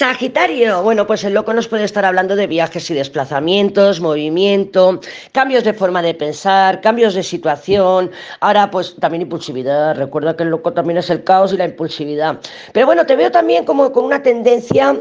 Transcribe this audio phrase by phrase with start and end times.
[0.00, 4.98] Sagitario, bueno, pues el loco nos puede estar hablando de viajes y desplazamientos, movimiento,
[5.30, 8.10] cambios de forma de pensar, cambios de situación,
[8.40, 12.38] ahora pues también impulsividad, recuerda que el loco también es el caos y la impulsividad.
[12.72, 14.96] Pero bueno, te veo también como con una tendencia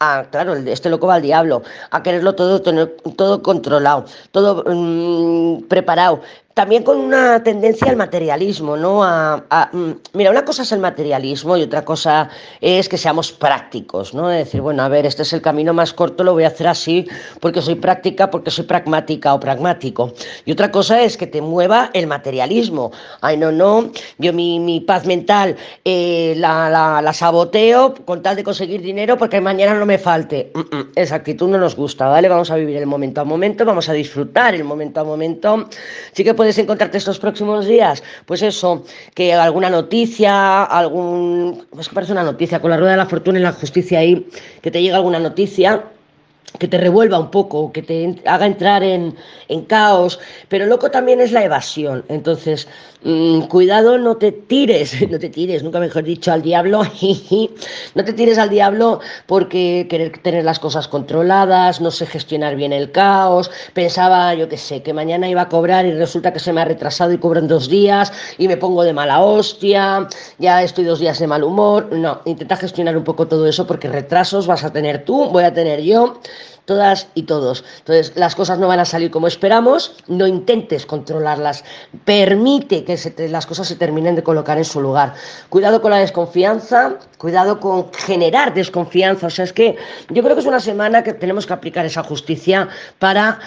[0.00, 6.20] a, claro, este loco va al diablo, a quererlo todo, todo controlado, todo mmm, preparado
[6.54, 9.02] también con una tendencia al materialismo, ¿no?
[9.02, 12.28] A, a, mm, mira, una cosa es el materialismo y otra cosa
[12.60, 14.28] es que seamos prácticos, ¿no?
[14.28, 17.06] Decir, bueno, a ver, este es el camino más corto, lo voy a hacer así
[17.40, 20.12] porque soy práctica, porque soy pragmática o pragmático.
[20.44, 22.92] Y otra cosa es que te mueva el materialismo.
[23.22, 28.36] Ay, no, no, yo mi, mi paz mental eh, la, la, la, saboteo con tal
[28.36, 30.50] de conseguir dinero porque mañana no me falte.
[30.54, 32.28] Mm -mm, esa actitud no nos gusta, ¿vale?
[32.28, 35.68] Vamos a vivir el momento a momento, vamos a disfrutar el momento a momento.
[36.12, 38.02] Sí que puedes encontrarte estos próximos días?
[38.26, 41.64] Pues eso, que alguna noticia, algún.
[41.78, 44.26] Es que parece una noticia, con la rueda de la fortuna y la justicia ahí,
[44.60, 45.84] que te llega alguna noticia
[46.58, 49.16] que te revuelva un poco, que te haga entrar en,
[49.48, 52.04] en caos, pero loco también es la evasión.
[52.08, 52.68] Entonces,
[53.02, 56.82] mmm, cuidado, no te tires, no te tires, nunca mejor dicho, al diablo,
[57.94, 62.72] no te tires al diablo porque querer tener las cosas controladas, no sé gestionar bien
[62.72, 66.52] el caos, pensaba, yo qué sé, que mañana iba a cobrar y resulta que se
[66.52, 70.06] me ha retrasado y cobro en dos días y me pongo de mala hostia,
[70.38, 71.88] ya estoy dos días de mal humor.
[71.92, 75.52] No, intenta gestionar un poco todo eso porque retrasos vas a tener tú, voy a
[75.52, 76.20] tener yo
[76.64, 77.64] todas y todos.
[77.78, 81.64] Entonces, las cosas no van a salir como esperamos, no intentes controlarlas,
[82.04, 85.14] permite que las cosas se terminen de colocar en su lugar.
[85.48, 89.76] Cuidado con la desconfianza, cuidado con generar desconfianza, o sea, es que
[90.08, 93.38] yo creo que es una semana que tenemos que aplicar esa justicia para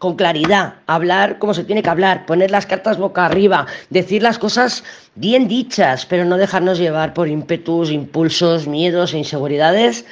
[0.00, 4.38] con claridad, hablar como se tiene que hablar, poner las cartas boca arriba, decir las
[4.38, 4.82] cosas
[5.14, 10.06] bien dichas, pero no dejarnos llevar por ímpetus, impulsos, miedos e inseguridades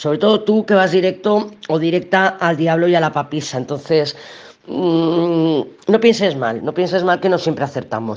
[0.00, 3.58] sobre todo tú que vas directo o directa al diablo y a la papisa.
[3.58, 4.16] Entonces,
[4.66, 8.08] mmm, no pienses mal, no pienses mal que no siempre acertamos.